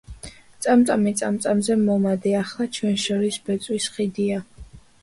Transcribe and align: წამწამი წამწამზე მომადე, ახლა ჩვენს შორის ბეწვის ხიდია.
წამწამი 0.65 1.13
წამწამზე 1.19 1.77
მომადე, 1.83 2.35
ახლა 2.43 2.69
ჩვენს 2.79 3.07
შორის 3.11 3.41
ბეწვის 3.51 3.93
ხიდია. 3.99 4.43